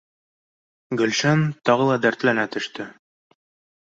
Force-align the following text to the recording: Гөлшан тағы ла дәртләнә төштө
Гөлшан 1.01 1.43
тағы 1.69 1.85
ла 1.91 1.99
дәртләнә 2.07 2.45
төштө 2.57 2.87